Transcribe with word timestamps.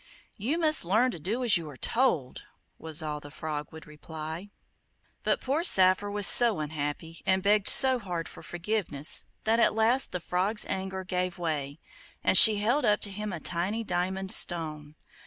'You 0.35 0.57
must 0.57 0.83
learn 0.83 1.11
to 1.11 1.19
do 1.19 1.43
as 1.43 1.57
you 1.57 1.69
are 1.69 1.77
told,' 1.77 2.41
was 2.79 3.03
all 3.03 3.19
the 3.19 3.29
Frog 3.29 3.71
would 3.71 3.85
reply. 3.85 4.49
But 5.21 5.41
poor 5.41 5.63
Saphir 5.63 6.09
was 6.09 6.25
so 6.25 6.59
unhappy, 6.59 7.21
and 7.23 7.43
begged 7.43 7.67
so 7.67 7.99
hard 7.99 8.27
for 8.27 8.41
forgiveness, 8.41 9.27
that 9.43 9.59
at 9.59 9.75
last 9.75 10.11
the 10.11 10.19
Frog's 10.19 10.65
anger 10.65 11.03
gave 11.03 11.37
way, 11.37 11.79
and 12.23 12.35
she 12.35 12.55
held 12.55 12.83
up 12.83 12.99
to 13.01 13.11
him 13.11 13.31
a 13.31 13.39
tiny 13.39 13.83
diamond 13.83 14.31
stone. 14.31 14.95